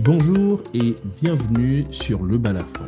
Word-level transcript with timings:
Bonjour 0.00 0.60
et 0.74 0.94
bienvenue 1.22 1.86
sur 1.90 2.22
Le 2.22 2.36
Balafon, 2.36 2.84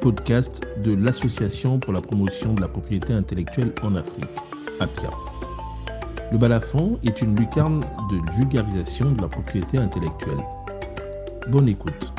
podcast 0.00 0.66
de 0.82 0.92
l'Association 0.92 1.78
pour 1.78 1.92
la 1.92 2.00
promotion 2.00 2.54
de 2.54 2.60
la 2.60 2.66
propriété 2.66 3.12
intellectuelle 3.12 3.72
en 3.84 3.94
Afrique, 3.94 4.26
APIA. 4.80 5.10
Le 6.32 6.38
Balafon 6.38 6.98
est 7.04 7.22
une 7.22 7.38
lucarne 7.38 7.78
de 8.10 8.36
vulgarisation 8.36 9.12
de 9.12 9.22
la 9.22 9.28
propriété 9.28 9.78
intellectuelle. 9.78 10.42
Bonne 11.50 11.68
écoute. 11.68 12.12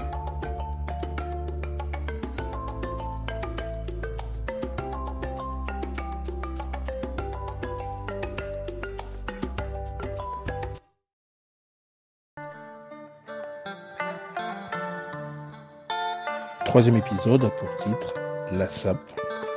Troisième 16.69 16.97
épisode 16.97 17.45
a 17.45 17.49
pour 17.49 17.67
titre 17.77 18.13
La 18.51 18.69
SAP 18.69 18.99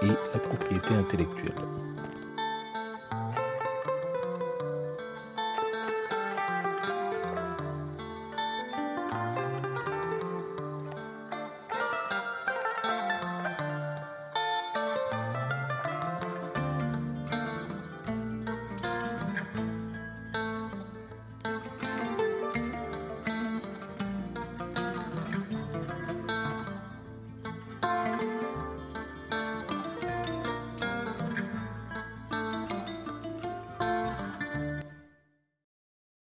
et 0.01 0.07
la 0.07 0.41
propriété 0.41 0.95
intellectuelle. 0.95 1.82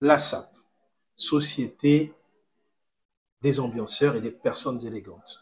La 0.01 0.17
SAP, 0.17 0.47
Société 1.15 2.13
des 3.41 3.59
ambianceurs 3.59 4.15
et 4.15 4.21
des 4.21 4.31
personnes 4.31 4.83
élégantes. 4.85 5.41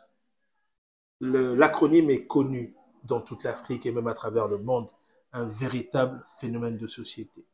L'acronyme 1.22 2.10
est 2.10 2.28
connu 2.28 2.76
dans 3.04 3.22
toute 3.22 3.44
l'Afrique 3.44 3.86
et 3.86 3.92
même 3.92 4.08
à 4.08 4.14
travers 4.14 4.48
le 4.48 4.58
monde, 4.58 4.90
un 5.32 5.48
véritable 5.48 6.24
phénomène 6.40 6.78
de 6.78 6.88
société, 6.88 7.46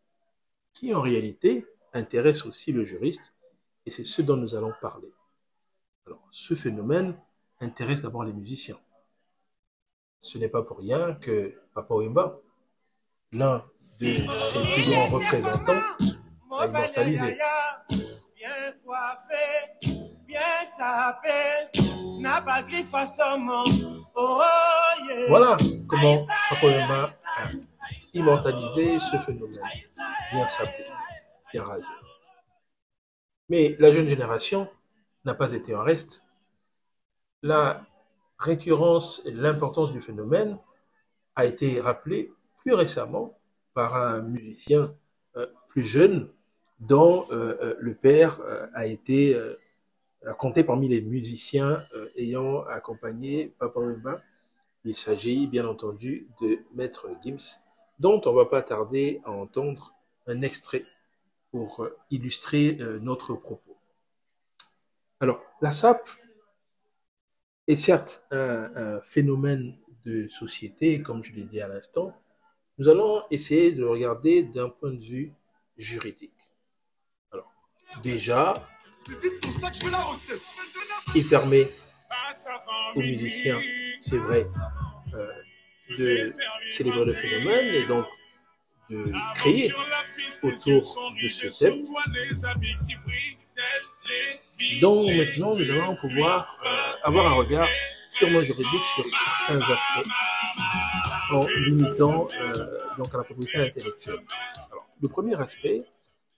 qui 0.74 0.94
en 0.94 1.02
réalité 1.02 1.68
intéresse 1.94 2.46
aussi 2.46 2.72
le 2.72 2.86
juriste, 2.86 3.34
et 3.86 3.92
c'est 3.92 4.04
ce 4.04 4.22
dont 4.22 4.38
nous 4.38 4.56
allons 4.56 4.74
parler. 4.82 5.12
Alors, 6.08 6.28
ce 6.32 6.56
phénomène 6.56 7.20
intéresse 7.60 8.02
d'abord 8.02 8.24
les 8.24 8.34
musiciens. 8.34 8.80
Ce 10.20 10.38
n'est 10.38 10.50
pas 10.50 10.64
pour 10.64 10.80
rien 10.80 11.14
que 11.16 11.60
Papa 11.74 11.94
Wemba, 11.94 12.40
l'un 13.32 13.64
de 14.00 14.08
ses 14.08 14.74
plus 14.74 14.92
grands 14.92 15.08
représentants, 15.08 15.95
immortalisé. 16.68 17.38
Bien 18.36 18.72
coiffé, 18.84 20.00
bien 20.28 20.40
sapé, 20.78 21.80
n'a 22.20 22.42
pas 22.42 22.62
griffe 22.64 22.94
à 22.94 23.04
oh, 24.16 24.42
Voilà 25.30 25.58
comment 25.88 26.26
Pacoyama 26.50 27.10
a 27.38 27.50
immortalisé 28.14 29.00
ce 29.00 29.18
phénomène. 29.18 29.62
Bien 30.32 30.48
sapé, 30.48 30.86
bien 31.52 31.64
rasé. 31.64 31.92
Mais 33.50 33.76
la 33.80 33.92
jeune 33.92 34.10
génération 34.10 34.70
n'a 35.24 35.34
pas 35.34 35.52
été 35.52 35.76
en 35.76 35.84
reste. 35.84 36.24
La 37.42 37.86
récurrence 38.38 39.22
et 39.26 39.32
l'importance 39.32 39.92
du 39.92 40.02
phénomène 40.02 40.58
a 41.36 41.46
été 41.46 41.80
rappelée 41.80 42.32
plus 42.58 42.74
récemment 42.74 43.38
par 43.74 43.96
un 43.96 44.22
musicien 44.22 44.96
euh, 45.36 45.48
plus 45.70 45.86
jeune 45.86 46.32
dont 46.80 47.26
euh, 47.32 47.58
euh, 47.62 47.76
le 47.80 47.96
père 47.96 48.42
euh, 48.42 48.68
a 48.74 48.86
été 48.86 49.40
compté 50.40 50.64
parmi 50.64 50.88
les 50.88 51.02
musiciens 51.02 51.84
ayant 52.18 52.64
accompagné 52.64 53.54
Papa 53.60 53.80
Wemba. 53.80 54.20
Il 54.84 54.98
s'agit 54.98 55.46
bien 55.46 55.68
entendu 55.68 56.28
de 56.42 56.60
Maître 56.74 57.08
Gims, 57.24 57.60
dont 58.00 58.20
on 58.26 58.34
va 58.34 58.46
pas 58.46 58.64
tarder 58.64 59.22
à 59.24 59.32
entendre 59.32 59.94
un 60.26 60.42
extrait 60.42 60.84
pour 61.52 61.88
illustrer 62.10 62.80
notre 63.02 63.36
propos. 63.36 63.78
Alors, 65.20 65.44
la 65.62 65.72
SAP 65.72 66.10
est 67.68 67.76
certes 67.76 68.24
un, 68.32 68.72
un, 68.76 69.02
phénomène 69.02 69.78
de 70.06 70.28
société, 70.30 71.04
comme 71.04 71.24
je 71.24 71.34
l'ai 71.34 71.46
dit 71.46 71.62
à 71.62 71.68
l'instant. 71.68 72.20
Nous 72.80 72.90
allons 72.90 73.22
essayer 73.30 73.74
de 73.74 73.82
le 73.82 73.90
regarder 73.90 74.42
d'un 74.42 74.70
point 74.70 74.92
de 74.92 75.04
vue 75.04 75.34
juridique 75.78 76.52
déjà, 78.04 78.68
il 81.16 81.28
permet 81.28 81.68
aux 82.96 83.00
musiciens, 83.00 83.60
c'est 84.00 84.18
vrai, 84.18 84.46
euh, 85.14 85.28
de 85.98 86.34
célébrer 86.68 87.06
le 87.06 87.12
phénomène 87.12 87.76
et 87.76 87.86
donc 87.86 88.06
de 88.90 89.12
créer 89.36 89.72
autour 90.44 91.14
de 91.22 91.30
ce 91.30 91.64
thème. 91.64 91.84
Donc 94.82 95.12
maintenant, 95.12 95.56
nous 95.56 95.70
allons 95.72 95.96
pouvoir 95.96 96.60
euh, 96.66 97.08
avoir 97.08 97.28
un 97.28 97.36
regard 97.36 97.68
purement 98.18 98.42
juridique 98.42 98.84
sur 98.96 99.06
certains 99.10 99.60
aspects 99.60 100.10
en 101.32 101.48
limitant 101.48 102.28
euh, 102.40 102.80
donc 102.98 103.14
à 103.14 103.18
la 103.18 103.24
propriété 103.24 103.58
intellectuelle. 103.58 104.22
Alors, 104.72 104.88
le 105.02 105.08
premier 105.08 105.40
aspect, 105.40 105.84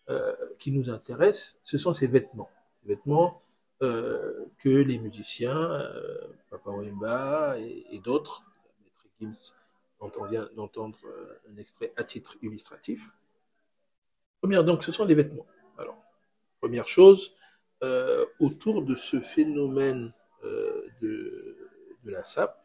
euh, 0.10 0.34
qui 0.58 0.72
nous 0.72 0.90
intéresse, 0.90 1.60
ce 1.64 1.78
sont 1.78 1.94
ces 1.94 2.08
vêtements. 2.08 2.50
Ces 2.82 2.88
vêtements 2.96 3.42
euh, 3.82 4.46
que 4.60 4.70
les 4.70 5.00
musiciens, 5.00 5.58
euh, 5.58 6.28
Papa 6.50 6.72
Wemba 6.72 7.58
et, 7.60 8.00
d'autres, 8.00 8.42
Maître 8.82 9.06
Gims, 9.20 9.54
dont 10.00 10.10
on 10.18 10.24
vient 10.24 10.50
d'entendre 10.56 10.98
un 11.52 11.58
extrait 11.58 11.92
à 11.98 12.06
titre 12.06 12.38
illustratif. 12.42 13.10
Première, 14.40 14.64
donc, 14.64 14.86
ce 14.86 14.94
sont 14.94 15.04
les 15.04 15.14
vêtements. 15.14 15.46
Alors, 15.78 16.02
première 16.62 16.88
chose, 16.88 17.36
autour 18.40 18.84
de 18.84 18.96
ce 18.96 19.20
phénomène 19.20 20.14
de, 20.44 21.58
de 22.04 22.12
la 22.12 22.24
SAP, 22.24 22.58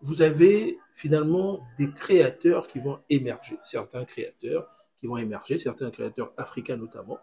vous 0.00 0.22
avez 0.22 0.78
finalement 0.94 1.66
des 1.76 1.90
créateurs 1.90 2.68
qui 2.68 2.78
vont 2.78 3.00
émerger, 3.08 3.58
certains 3.64 4.04
créateurs 4.04 4.70
qui 5.00 5.06
vont 5.06 5.16
émerger, 5.16 5.58
certains 5.58 5.90
créateurs 5.90 6.32
africains 6.36 6.76
notamment. 6.76 7.18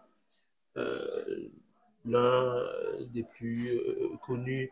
Euh, 0.76 1.48
L'un 2.04 2.64
des 3.10 3.24
plus 3.24 3.76
euh, 3.76 4.16
connus 4.24 4.70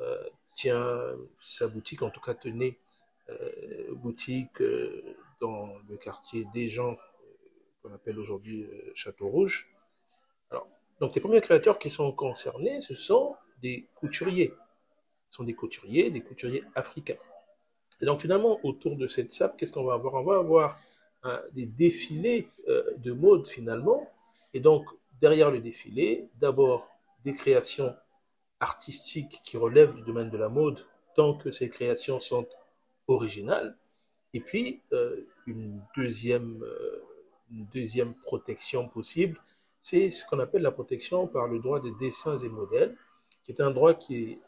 euh, 0.00 0.28
tient 0.54 1.16
sa 1.40 1.68
boutique, 1.68 2.02
en 2.02 2.10
tout 2.10 2.20
cas 2.20 2.34
tenait 2.34 2.78
euh, 3.30 3.94
boutique 3.94 4.60
euh, 4.60 5.16
dans 5.40 5.78
le 5.88 5.96
quartier 5.96 6.46
des 6.52 6.68
gens 6.68 6.96
qu'on 7.80 7.92
appelle 7.94 8.18
aujourd'hui 8.18 8.68
Château 8.94 9.28
Rouge. 9.28 9.70
Alors, 10.50 10.68
donc 11.00 11.14
les 11.14 11.20
premiers 11.22 11.40
créateurs 11.40 11.78
qui 11.78 11.90
sont 11.90 12.12
concernés, 12.12 12.82
ce 12.82 12.94
sont 12.94 13.36
des 13.62 13.88
couturiers. 13.94 14.52
Ce 15.30 15.36
sont 15.36 15.44
des 15.44 15.54
couturiers, 15.54 16.10
des 16.10 16.22
couturiers 16.22 16.64
africains. 16.74 17.16
Et 18.00 18.04
donc 18.04 18.20
finalement, 18.20 18.58
autour 18.64 18.96
de 18.96 19.06
cette 19.06 19.32
sape, 19.32 19.56
qu'est-ce 19.56 19.72
qu'on 19.72 19.84
va 19.84 19.94
avoir? 19.94 20.14
On 20.14 20.24
va 20.24 20.38
avoir 20.38 20.78
des 21.52 21.66
défilés 21.66 22.48
euh, 22.68 22.82
de 22.98 23.12
mode 23.12 23.46
finalement. 23.46 24.10
Et 24.52 24.60
donc, 24.60 24.86
derrière 25.20 25.50
le 25.50 25.60
défilé, 25.60 26.28
d'abord 26.40 26.90
des 27.24 27.34
créations 27.34 27.94
artistiques 28.60 29.40
qui 29.44 29.56
relèvent 29.56 29.94
du 29.94 30.02
domaine 30.02 30.30
de 30.30 30.36
la 30.36 30.48
mode, 30.48 30.84
tant 31.14 31.34
que 31.34 31.52
ces 31.52 31.70
créations 31.70 32.20
sont 32.20 32.46
originales. 33.08 33.76
Et 34.32 34.40
puis, 34.40 34.82
euh, 34.92 35.26
une, 35.46 35.80
deuxième, 35.96 36.62
euh, 36.62 37.02
une 37.50 37.66
deuxième 37.66 38.14
protection 38.14 38.88
possible, 38.88 39.40
c'est 39.82 40.10
ce 40.10 40.26
qu'on 40.26 40.40
appelle 40.40 40.62
la 40.62 40.72
protection 40.72 41.26
par 41.26 41.46
le 41.46 41.58
droit 41.58 41.80
des 41.80 41.92
dessins 42.00 42.38
et 42.38 42.48
modèles, 42.48 42.96
qui 43.42 43.52
est 43.52 43.60
un 43.60 43.70
droit 43.70 43.94
qui 43.94 44.38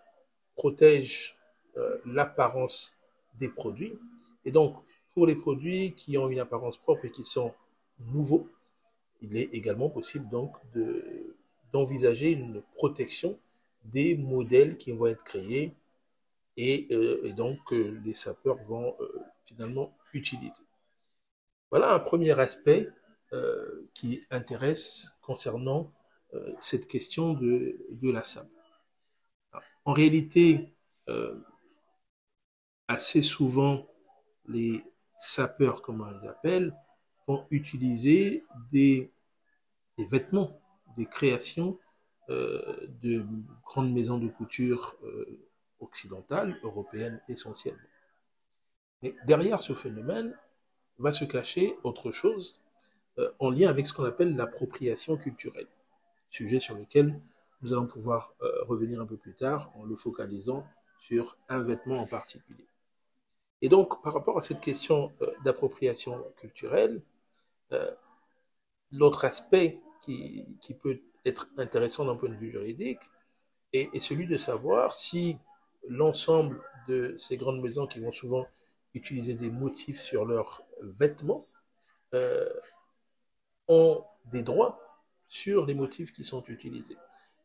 protège 0.57 1.37
euh, 1.77 1.99
l'apparence 2.07 2.95
des 3.39 3.49
produits. 3.49 3.99
Et 4.45 4.51
donc, 4.51 4.77
pour 5.17 5.27
les 5.27 5.35
produits 5.35 5.95
qui 5.95 6.19
ont 6.19 6.29
une 6.29 6.41
apparence 6.41 6.77
propre 6.77 7.07
et 7.07 7.11
qui 7.11 7.25
sont 7.25 7.55
nouveaux, 8.01 8.51
il 9.23 9.35
est 9.39 9.49
également 9.55 9.89
possible 9.89 10.29
donc 10.29 10.55
de, 10.75 11.35
d'envisager 11.73 12.33
une 12.33 12.61
protection 12.75 13.39
des 13.87 14.15
modèles 14.15 14.77
qui 14.77 14.93
vont 14.93 15.07
être 15.07 15.25
créés 15.25 15.73
et, 16.59 16.87
euh, 16.91 17.33
donc 17.33 17.73
euh, 17.73 17.99
les 18.05 18.13
sapeurs 18.13 18.63
vont 18.65 18.95
euh, 19.01 19.19
finalement 19.47 19.97
utiliser. 20.13 20.63
Voilà 21.71 21.95
un 21.95 21.99
premier 21.99 22.39
aspect 22.39 22.87
euh, 23.33 23.89
qui 23.95 24.21
intéresse 24.31 25.17
concernant 25.23 25.91
cette 26.61 26.87
question 26.89 27.33
de, 27.33 27.79
de 27.89 28.11
la 28.11 28.23
SAP. 28.23 28.47
En 29.87 29.95
réalité, 29.95 30.75
assez 32.89 33.23
souvent, 33.23 33.87
les 34.47 34.85
sapeurs, 35.17 35.83
comme 35.83 36.03
on 36.03 36.11
les 36.11 36.29
appelle, 36.29 36.75
vont 37.27 37.47
utiliser 37.51 38.45
des, 38.71 39.11
vêtements, 40.11 40.61
des 40.97 41.07
créations 41.07 41.79
euh, 42.29 42.87
de 43.03 43.25
grandes 43.65 43.93
maisons 43.93 44.19
de 44.19 44.29
couture 44.29 44.97
euh, 45.05 45.41
occidentales, 45.81 46.59
européennes 46.63 47.21
essentiellement. 47.29 47.81
Mais 49.03 49.15
derrière 49.27 49.63
ce 49.63 49.75
phénomène 49.75 50.37
va 50.99 51.13
se 51.13 51.25
cacher 51.25 51.77
autre 51.83 52.13
chose 52.13 52.63
euh, 53.19 53.31
en 53.39 53.51
lien 53.51 53.69
avec 53.69 53.87
ce 53.87 53.93
qu'on 53.93 54.05
appelle 54.05 54.37
l'appropriation 54.37 55.17
culturelle, 55.17 55.69
sujet 56.31 56.61
sur 56.61 56.77
lequel 56.77 57.15
nous 57.63 57.73
allons 57.73 57.87
pouvoir 57.87 58.35
revenir 58.69 59.01
un 59.01 59.07
peu 59.07 59.17
plus 59.17 59.35
tard 59.35 59.73
en 59.77 59.85
le 59.85 59.97
focalisant 59.97 60.67
sur 60.99 61.39
un 61.49 61.61
vêtement 61.61 62.01
en 62.01 62.07
particulier. 62.07 62.67
Et 63.63 63.69
donc, 63.69 64.03
par 64.03 64.13
rapport 64.15 64.39
à 64.39 64.43
cette 64.43 64.61
question 64.61 65.13
euh, 65.23 65.33
d'appropriation 65.45 66.25
culturelle, 66.37 67.03
l'autre 68.93 69.25
aspect 69.25 69.81
qui, 70.01 70.57
qui, 70.61 70.73
peut 70.73 71.01
être 71.25 71.49
intéressant 71.57 72.05
d'un 72.05 72.15
point 72.15 72.29
de 72.29 72.37
vue 72.37 72.53
juridique 72.53 73.01
est, 73.73 73.99
celui 73.99 74.27
de 74.27 74.37
savoir 74.37 74.95
si 74.95 75.37
l'ensemble 75.89 76.63
de 76.89 77.17
ces 77.19 77.37
grandes 77.37 77.61
maisons 77.61 77.87
qui 77.87 78.01
vont 78.01 78.13
souvent 78.13 78.47
utiliser 78.95 79.35
des 79.35 79.51
motifs 79.51 80.01
sur 80.01 80.25
leurs 80.25 80.63
vêtements 80.81 81.47
euh, 82.15 82.49
ont 83.69 84.05
des 84.27 84.43
droits 84.43 84.81
sur 85.29 85.67
les 85.67 85.75
motifs 85.75 86.13
qui 86.13 86.25
sont 86.25 86.45
utilisés. 86.45 86.97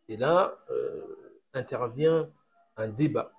Et 0.08 0.18
là 0.18 0.58
euh, 0.70 1.42
intervient 1.54 2.30
un 2.78 2.88
débat 2.88 3.34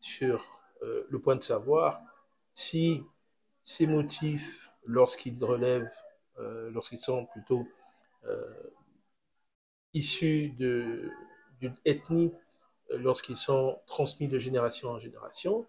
sur 0.00 0.62
euh, 0.82 1.06
le 1.10 1.20
point 1.20 1.36
de 1.36 1.42
savoir 1.42 2.00
si 2.54 3.02
ces 3.62 3.86
motifs, 3.86 4.70
lorsqu'ils 4.86 5.44
relèvent, 5.44 5.92
euh, 6.38 6.70
lorsqu'ils 6.70 6.98
sont 7.00 7.26
plutôt 7.26 7.66
euh, 8.24 8.70
issus 9.92 10.50
d'une 10.50 11.74
ethnie, 11.84 12.32
euh, 12.90 12.98
lorsqu'ils 12.98 13.36
sont 13.36 13.78
transmis 13.86 14.28
de 14.28 14.38
génération 14.38 14.90
en 14.90 14.98
génération, 14.98 15.66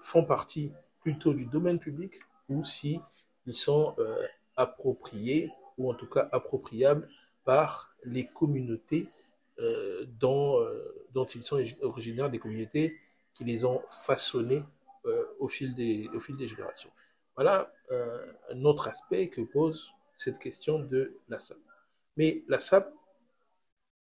font 0.00 0.24
partie 0.24 0.72
plutôt 1.00 1.32
du 1.32 1.46
domaine 1.46 1.78
public 1.78 2.14
ou 2.48 2.64
si 2.64 2.98
ils 3.46 3.54
sont 3.54 3.94
appropriés 4.56 5.48
ou 5.78 5.88
en 5.92 5.94
tout 5.94 6.08
cas 6.08 6.28
appropriables 6.32 7.08
par 7.44 7.94
les 8.02 8.26
communautés 8.26 9.06
dont, 10.18 10.58
dont 11.12 11.24
ils 11.24 11.44
sont 11.44 11.64
originaires, 11.82 12.30
des 12.30 12.40
communautés 12.40 12.98
qui 13.34 13.44
les 13.44 13.64
ont 13.64 13.80
façonnés 13.86 14.64
au, 15.40 15.48
fil 15.48 15.74
des, 15.74 16.08
au 16.14 16.20
fil 16.20 16.36
des 16.36 16.48
générations. 16.48 16.90
Voilà 17.34 17.72
euh, 17.90 18.32
un 18.50 18.64
autre 18.64 18.88
aspect 18.88 19.28
que 19.28 19.40
pose 19.40 19.90
cette 20.14 20.38
question 20.38 20.78
de 20.78 21.16
la 21.28 21.40
SAP. 21.40 21.58
Mais 22.16 22.44
la 22.48 22.60
SAP, 22.60 22.92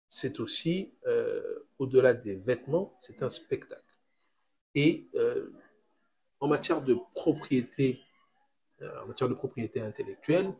c'est 0.10 0.40
aussi, 0.40 0.94
euh, 1.08 1.68
au-delà 1.78 2.14
des 2.14 2.36
vêtements, 2.36 2.96
c'est 3.00 3.24
un 3.24 3.30
spectacle. 3.30 3.84
Et 4.76 5.08
en 6.40 6.48
matière 6.48 6.82
de 6.82 6.96
propriété, 7.14 8.02
euh, 8.82 9.04
en 9.04 9.08
matière 9.08 9.30
de 9.30 9.34
propriété 9.34 9.82
intellectuelle, 9.82 10.54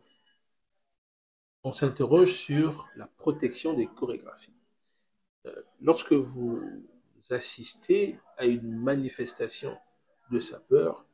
on 1.62 1.72
s'interroge 1.72 2.32
sur 2.32 2.88
la 2.96 3.06
protection 3.06 3.74
des 3.74 3.86
chorégraphies. 3.86 4.54
Euh, 5.46 5.62
lorsque 5.80 6.12
vous 6.12 6.62
assistez 7.30 8.18
à 8.36 8.46
une 8.46 8.76
manifestation 8.76 9.78
de 10.30 10.40
sapeurs, 10.40 11.04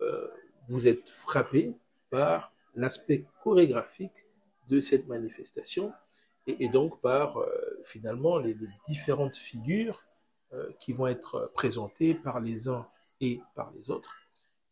euh, 0.00 0.28
vous 0.68 0.86
êtes 0.86 1.08
frappé 1.08 1.74
par 2.10 2.52
l'aspect 2.74 3.24
chorégraphique 3.42 4.26
de 4.68 4.80
cette 4.80 5.08
manifestation 5.08 5.92
et, 6.46 6.68
donc 6.68 7.00
par 7.00 7.38
euh, 7.38 7.48
finalement 7.84 8.38
les, 8.38 8.56
différentes 8.88 9.36
figures 9.36 10.02
euh, 10.52 10.70
qui 10.78 10.92
vont 10.92 11.06
être 11.06 11.50
présentées 11.54 12.14
par 12.14 12.40
les 12.40 12.68
uns 12.68 12.86
et 13.20 13.40
par 13.54 13.72
les 13.72 13.90
autres. 13.90 14.14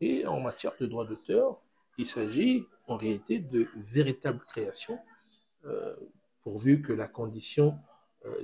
Et 0.00 0.26
en 0.26 0.40
matière 0.40 0.72
de 0.80 0.86
droit 0.86 1.04
d'auteur, 1.04 1.60
il 1.98 2.06
s'agit 2.06 2.66
en 2.86 2.96
réalité 2.96 3.40
de 3.40 3.66
véritables 3.76 4.44
créations, 4.46 4.98
pourvu 6.42 6.80
que 6.80 6.92
la 6.92 7.08
condition 7.08 7.76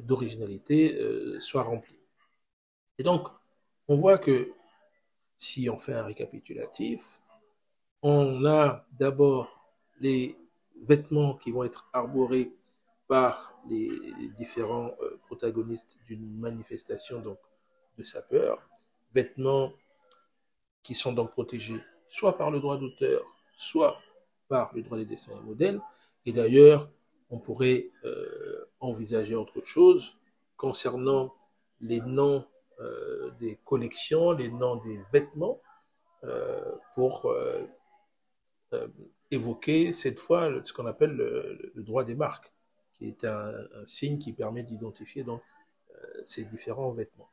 d'originalité 0.00 0.98
soit 1.38 1.62
remplie. 1.62 1.96
Et 2.98 3.04
donc, 3.04 3.28
on 3.86 3.96
voit 3.96 4.18
que 4.18 4.52
si 5.44 5.68
on 5.68 5.78
fait 5.78 5.94
un 5.94 6.04
récapitulatif, 6.04 7.20
on 8.02 8.44
a 8.46 8.86
d'abord 8.92 9.68
les 10.00 10.36
vêtements 10.82 11.34
qui 11.34 11.50
vont 11.50 11.64
être 11.64 11.88
arborés 11.92 12.52
par 13.08 13.54
les 13.68 13.90
différents 14.36 14.92
euh, 15.02 15.18
protagonistes 15.26 15.98
d'une 16.06 16.26
manifestation 16.38 17.20
donc 17.20 17.38
de 17.98 18.04
sapeurs, 18.04 18.58
vêtements 19.12 19.72
qui 20.82 20.94
sont 20.94 21.12
donc 21.12 21.32
protégés 21.32 21.80
soit 22.08 22.36
par 22.36 22.50
le 22.50 22.60
droit 22.60 22.78
d'auteur, 22.78 23.22
soit 23.56 23.98
par 24.48 24.72
le 24.74 24.82
droit 24.82 24.96
des 24.96 25.04
dessins 25.04 25.32
et 25.36 25.44
modèles. 25.44 25.80
Et 26.26 26.32
d'ailleurs, 26.32 26.88
on 27.28 27.38
pourrait 27.38 27.90
euh, 28.04 28.70
envisager 28.80 29.34
autre 29.34 29.60
chose 29.64 30.16
concernant 30.56 31.34
les 31.80 32.00
noms 32.00 32.46
euh, 32.80 33.30
des 33.38 33.56
collections, 33.64 34.32
les 34.32 34.48
noms 34.48 34.76
des 34.76 34.98
vêtements, 35.12 35.60
euh, 36.24 36.74
pour 36.94 37.26
euh, 37.26 37.66
évoquer 39.30 39.92
cette 39.92 40.18
fois 40.18 40.50
ce 40.64 40.72
qu'on 40.72 40.86
appelle 40.86 41.12
le, 41.12 41.82
droit 41.82 42.02
des 42.02 42.16
marques, 42.16 42.52
qui 42.92 43.06
est 43.06 43.24
un, 43.24 43.52
signe 43.86 44.18
qui 44.18 44.32
permet 44.32 44.64
d'identifier 44.64 45.24
ces 46.26 46.44
différents 46.46 46.90
vêtements. 46.90 47.30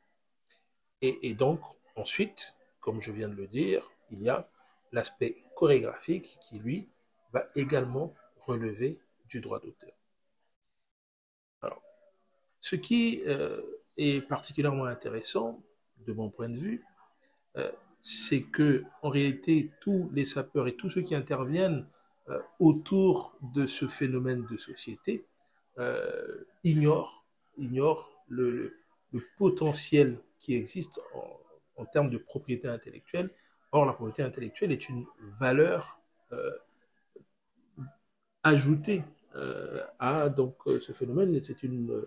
Et, 1.02 1.34
donc, 1.34 1.62
ensuite, 1.96 2.56
comme 2.80 3.02
je 3.02 3.12
viens 3.12 3.28
de 3.28 3.34
le 3.34 3.48
dire, 3.48 3.90
il 4.12 4.22
y 4.22 4.30
a 4.30 4.48
l'aspect 4.92 5.44
chorégraphique 5.56 6.38
qui, 6.42 6.60
lui, 6.60 6.90
va 7.34 7.48
également 7.56 8.14
relever 8.38 9.00
du 9.26 9.42
droit 9.42 9.60
d'auteur. 9.60 9.94
Alors, 11.64 11.82
ce 12.60 12.76
qui 12.76 13.24
particulièrement 14.28 14.86
intéressant, 14.86 15.62
de 16.06 16.14
mon 16.14 16.30
point 16.30 16.50
de 16.50 16.58
vue, 16.58 16.84
euh, 17.58 17.72
c'est 18.00 18.42
que, 18.42 18.84
en 19.02 19.10
réalité, 19.10 19.72
tous 19.82 20.10
les 20.14 20.26
sapeurs 20.26 20.68
et 20.68 20.76
tous 20.76 20.90
ceux 20.90 21.02
qui 21.02 21.16
interviennent 21.16 21.86
euh, 22.30 22.40
autour 22.60 23.38
de 23.42 23.68
ce 23.68 23.88
phénomène 23.88 24.46
de 24.50 24.58
société 24.58 25.26
euh, 25.78 26.46
ignorent, 26.64 27.26
le, 28.28 28.78
potentiel 29.38 30.20
qui 30.40 30.56
existe 30.56 31.02
en, 31.14 31.82
en 31.82 31.86
termes 31.86 32.10
de 32.10 32.18
propriété 32.18 32.68
intellectuelle. 32.68 33.30
Or, 33.72 33.86
la 33.86 33.94
propriété 33.94 34.24
intellectuelle 34.24 34.72
est 34.72 34.90
une 34.90 35.06
valeur 35.20 36.00
ajoutée 38.44 39.04
à 40.00 40.30
donc 40.30 40.56
ce 40.66 40.94
phénomène. 40.94 41.44
C'est 41.44 41.62
une 41.62 42.06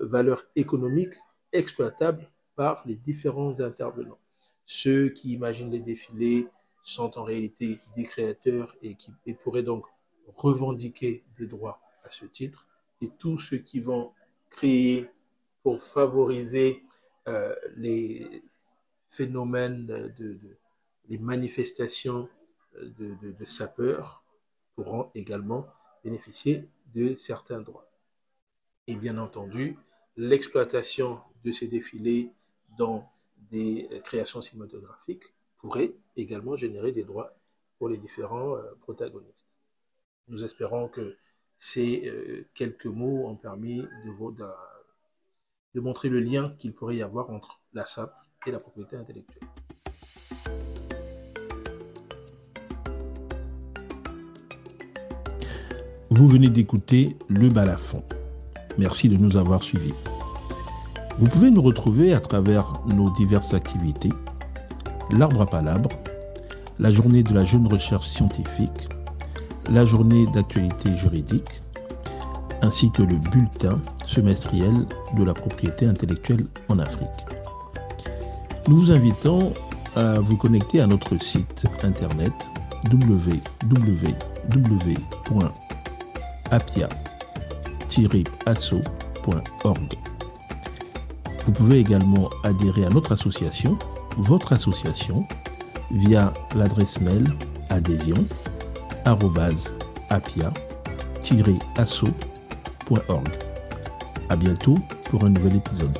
valeur 0.00 0.44
économique 0.56 1.14
exploitable 1.52 2.28
par 2.56 2.82
les 2.86 2.94
différents 2.94 3.60
intervenants. 3.60 4.18
Ceux 4.66 5.08
qui 5.10 5.32
imaginent 5.32 5.70
les 5.70 5.80
défilés 5.80 6.48
sont 6.82 7.18
en 7.18 7.24
réalité 7.24 7.80
des 7.96 8.04
créateurs 8.04 8.76
et 8.82 8.94
qui 8.94 9.12
pourraient 9.42 9.62
donc 9.62 9.84
revendiquer 10.28 11.24
des 11.38 11.46
droits 11.46 11.80
à 12.04 12.10
ce 12.10 12.24
titre. 12.26 12.66
Et 13.00 13.10
tous 13.18 13.38
ceux 13.38 13.58
qui 13.58 13.80
vont 13.80 14.12
créer 14.50 15.08
pour 15.62 15.82
favoriser 15.82 16.82
euh, 17.26 17.54
les 17.76 18.42
phénomènes 19.08 19.86
de, 19.86 20.08
de, 20.18 20.58
les 21.08 21.18
manifestations 21.18 22.28
de, 22.80 23.14
de, 23.22 23.32
de, 23.32 23.44
sapeurs 23.44 24.24
pourront 24.74 25.10
également 25.14 25.66
bénéficier 26.02 26.68
de 26.94 27.16
certains 27.16 27.60
droits. 27.60 27.88
Et 28.86 28.96
bien 28.96 29.18
entendu, 29.18 29.78
l'exploitation 30.16 31.20
de 31.44 31.52
ces 31.52 31.68
défilés 31.68 32.30
dans 32.76 33.10
des 33.50 33.88
créations 34.04 34.42
cinématographiques 34.42 35.32
pourrait 35.58 35.94
également 36.16 36.56
générer 36.56 36.92
des 36.92 37.04
droits 37.04 37.34
pour 37.78 37.88
les 37.88 37.96
différents 37.96 38.56
euh, 38.56 38.62
protagonistes. 38.80 39.60
Nous 40.28 40.44
espérons 40.44 40.88
que 40.88 41.16
ces 41.56 42.06
euh, 42.06 42.46
quelques 42.54 42.86
mots 42.86 43.26
ont 43.26 43.36
permis 43.36 43.82
de, 45.74 45.80
montrer 45.80 46.08
le 46.08 46.20
lien 46.20 46.54
qu'il 46.58 46.74
pourrait 46.74 46.96
y 46.96 47.02
avoir 47.02 47.30
entre 47.30 47.60
la 47.72 47.86
SAP 47.86 48.14
et 48.46 48.50
la 48.50 48.58
propriété 48.58 48.96
intellectuelle. 48.96 49.48
Vous 56.10 56.28
venez 56.28 56.48
d'écouter 56.48 57.16
Le 57.28 57.48
Balafon, 57.48 58.04
Merci 58.78 59.08
de 59.08 59.16
nous 59.16 59.36
avoir 59.36 59.62
suivis. 59.62 59.94
Vous 61.18 61.28
pouvez 61.28 61.50
nous 61.50 61.62
retrouver 61.62 62.12
à 62.12 62.20
travers 62.20 62.72
nos 62.86 63.10
diverses 63.10 63.54
activités, 63.54 64.12
l'arbre 65.10 65.42
à 65.42 65.46
palabre, 65.46 65.90
la 66.78 66.90
journée 66.90 67.22
de 67.22 67.32
la 67.32 67.44
jeune 67.44 67.66
recherche 67.66 68.08
scientifique, 68.08 68.88
la 69.70 69.84
journée 69.84 70.24
d'actualité 70.34 70.96
juridique, 70.96 71.62
ainsi 72.62 72.90
que 72.90 73.02
le 73.02 73.16
bulletin 73.30 73.80
semestriel 74.06 74.74
de 75.16 75.24
la 75.24 75.34
propriété 75.34 75.86
intellectuelle 75.86 76.46
en 76.68 76.78
Afrique. 76.78 77.08
Nous 78.66 78.76
vous 78.76 78.90
invitons 78.90 79.52
à 79.94 80.18
vous 80.18 80.36
connecter 80.36 80.80
à 80.80 80.86
notre 80.86 81.22
site 81.22 81.64
internet 81.82 82.32
www.apia-asso.org. 87.96 89.94
Vous 91.46 91.52
pouvez 91.52 91.80
également 91.80 92.30
adhérer 92.42 92.86
à 92.86 92.88
notre 92.88 93.12
association, 93.12 93.78
votre 94.16 94.52
association, 94.52 95.26
via 95.90 96.32
l'adresse 96.54 97.00
mail 97.00 97.24
adhésion 97.70 98.16
apia-asso.org. 99.04 100.48
À 104.30 104.36
bientôt 104.36 104.78
pour 105.10 105.24
un 105.24 105.30
nouvel 105.30 105.56
épisode. 105.56 105.98